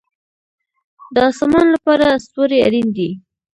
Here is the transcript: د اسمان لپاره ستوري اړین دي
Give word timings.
د 1.13 1.15
اسمان 1.31 1.67
لپاره 1.75 2.05
ستوري 2.25 2.59
اړین 2.67 2.87
دي 2.97 3.09